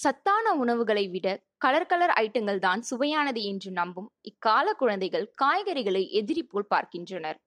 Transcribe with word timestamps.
சத்தான 0.00 0.46
உணவுகளை 0.54 1.04
விட 1.12 1.28
கலர் 1.58 1.86
கலர் 1.86 2.12
ஐட்டங்கள் 2.22 2.58
தான் 2.58 2.80
சுவையானது 2.80 3.40
என்று 3.42 3.70
நம்பும் 3.70 4.08
இக்கால 4.22 4.66
குழந்தைகள் 4.72 5.26
காய்கறிகளை 5.42 6.02
எதிரி 6.10 6.42
போல் 6.42 6.68
பார்க்கின்றனர். 6.68 7.38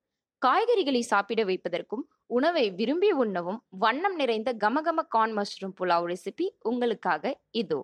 காய்கறிகளை 0.41 1.01
சாப்பிட 1.01 1.41
வைப்பதற்கும் 1.43 2.03
உணவை 2.27 2.63
விரும்பி 2.69 3.09
உண்ணவும் 3.23 3.59
வண்ணம் 3.83 4.15
நிறைந்த 4.15 4.49
கமகம 4.63 4.99
கார்ன் 5.07 5.35
மஷ்ரூம் 5.37 5.75
புலாவ் 5.79 6.07
ரெசிபி 6.11 6.47
உங்களுக்காக 6.61 7.33
இதோ. 7.61 7.81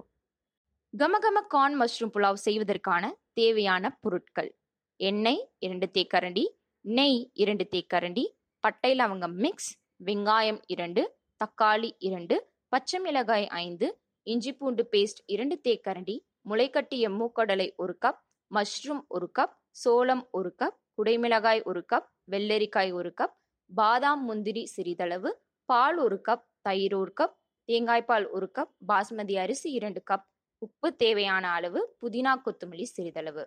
கமகம 0.93 1.37
கார்ன் 1.47 1.77
மஷ்ரூம் 1.81 2.13
புலாவ் 2.15 2.39
செய்வதற்கான 2.45 3.03
தேவையான 3.33 3.91
பொருட்கள். 4.01 4.51
எண்ணெய் 4.99 5.43
இரண்டு 5.59 5.89
தேக்கரண்டி 5.97 6.45
நெய் 6.85 7.19
இரண்டு 7.35 7.65
தேக்கரண்டி 7.73 8.25
பட்டை 8.63 8.91
லவங்கம் 8.95 9.37
மிக்ஸ் 9.45 9.71
வெங்காயம் 10.05 10.59
இரண்டு 10.67 11.01
தக்காளி 11.41 11.89
இரண்டு 11.99 12.35
பச்சை 12.69 12.99
மிளகாய் 12.99 13.47
ஐந்து 13.65 13.87
இஞ்சி 14.27 14.53
பூண்டு 14.53 14.87
பேஸ்ட் 14.91 15.19
இரண்டு 15.25 15.55
தேக்கரண்டி 15.63 16.15
முளைக்கட்டிய 16.49 17.05
மூக்கடலை 17.09 17.67
ஒரு 17.75 17.97
கப் 18.05 18.19
மஷ்ரூம் 18.51 19.01
ஒரு 19.07 19.31
கப் 19.39 19.53
சோளம் 19.69 20.27
ஒரு 20.31 20.55
கப் 20.57 20.77
குடைமிளகாய் 20.97 21.61
ஒரு 21.63 21.85
கப் 21.93 22.07
வெள்ளரிக்காய் 22.31 22.91
ஒரு 22.91 23.13
கப் 23.21 23.35
பாதாம் 23.71 24.23
முந்திரி 24.23 24.63
சிறிதளவு 24.65 25.31
பால் 25.69 25.97
ஒரு 25.97 26.21
கப் 26.29 26.45
தயிர் 26.61 26.95
ஒரு 26.95 27.13
கப் 27.21 27.35
தேங்காய்பால் 27.69 28.27
ஒரு 28.29 28.51
கப் 28.55 28.73
பாஸ்மதி 28.87 29.37
அரிசி 29.37 29.71
இரண்டு 29.71 30.03
கப் 30.11 30.27
உப்பு 30.61 30.95
தேவையான 30.95 31.49
அளவு 31.51 31.81
புதினா 32.01 32.33
கொத்தமல்லி 32.45 32.83
சிறிதளவு. 32.83 33.43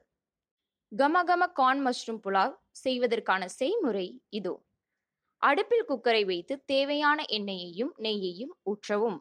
கமகம 0.93 1.53
கார்ன் 1.53 1.83
மஷ்ரூம் 1.87 2.21
புலாவ் 2.25 2.55
செய்வதற்கான 2.71 3.49
செய்முறை 3.61 4.07
இதோ. 4.31 4.55
அடுப்பில் 5.43 5.89
குக்கரை 5.89 6.27
வைத்து 6.27 6.63
தேவையான 6.65 7.25
எண்ணெயையும் 7.33 7.93
நெய்யையும் 7.99 8.55
ஊற்றவும். 8.65 9.19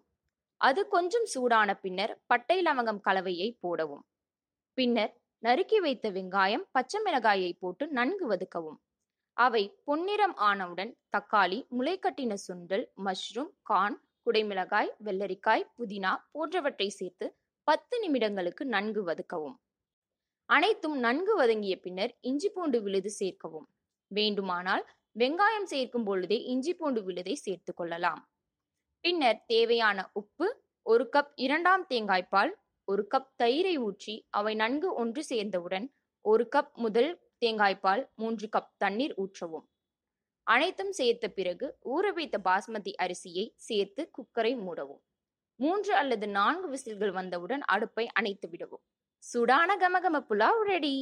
அது 0.61 0.81
கொஞ்சம் 0.87 1.25
சூடான 1.25 1.69
பின்னர் 1.75 2.13
பட்டை 2.27 2.57
லவங்கம் 2.61 3.01
கலவையை 3.07 3.49
போடவும். 3.59 4.03
பின்னர் 4.77 5.13
நறுக்கி 5.43 5.79
வைத்த 5.79 6.11
வெங்காயம் 6.11 6.65
பச்சை 6.71 6.99
மிளகாயை 7.05 7.51
போட்டு 7.59 7.83
நன்கு 7.87 8.25
வதக்கவும். 8.27 8.79
அவை 9.37 9.63
பொன்னிறம் 9.83 10.35
ஆனவுடன் 10.49 10.91
தக்காளி 11.17 11.59
முளைக்கட்டின 11.77 12.33
சுண்டல் 12.45 12.85
மஷ்ரூம் 13.05 13.51
கான் 13.61 13.97
குடைமிளகாய் 14.25 14.91
வெள்ளரிக்காய் 15.03 15.65
புதினா 15.77 16.11
போன்றவற்றை 16.31 16.89
சேர்த்து 16.89 17.27
பத்து 17.67 17.95
நிமிடங்களுக்கு 18.03 18.63
நன்கு 18.65 19.03
வதக்கவும். 19.03 19.57
அனைத்தும் 20.49 20.97
நன்கு 20.99 21.33
வதங்கிய 21.35 21.75
பின்னர் 21.79 22.13
இஞ்சி 22.21 22.49
பூண்டு 22.49 22.81
விழுது 22.81 23.09
சேர்க்கவும். 23.09 23.67
வேண்டுமானால் 24.11 24.83
வெங்காயம் 25.15 25.69
சேர்க்கும் 25.73 26.03
பொழுதே 26.03 26.37
இஞ்சி 26.43 26.73
பூண்டு 26.73 27.01
விழுதை 27.03 27.33
சேர்த்து 27.33 27.73
கொள்ளலாம். 27.73 28.21
பின்னர் 29.03 29.39
தேவையான 29.47 29.99
உப்பு 30.13 30.47
ஒரு 30.85 31.09
கப் 31.13 31.31
இரண்டாம் 31.35 31.83
தேங்காய்ப்பால் 31.89 32.51
ஒரு 32.87 33.03
கப் 33.07 33.29
தயிரை 33.37 33.75
ஊற்றி 33.79 34.15
அவை 34.29 34.53
நன்கு 34.55 34.89
ஒன்று 34.93 35.21
சேர்ந்தவுடன் 35.23 35.85
ஒரு 36.25 36.45
கப் 36.55 36.73
முதல் 36.75 37.11
தேங்காய்ப்பால் 37.41 38.01
மூன்று 38.15 38.47
கப் 38.47 38.71
தண்ணீர் 38.77 39.13
ஊற்றவும். 39.17 39.65
அனைத்தும் 40.47 40.91
சேர்த்த 40.91 41.25
பிறகு 41.29 41.67
ஊற 41.85 42.05
வைத்த 42.13 42.37
பாஸ்மதி 42.39 42.93
அரிசியை 43.01 43.45
சேர்த்து 43.59 44.03
குக்கரை 44.17 44.53
மூடவும். 44.59 45.01
மூன்று 45.59 45.93
அல்லது 45.93 46.27
நான்கு 46.29 46.67
விசில்கள் 46.69 47.11
வந்தவுடன் 47.11 47.63
அடுப்பை 47.67 48.05
அணைத்து 48.13 48.47
விடவும். 48.49 48.83
சுடான 49.23 49.69
கமகம 49.77 50.17
புலாவ் 50.29 50.61
ரெடி! 50.63 50.95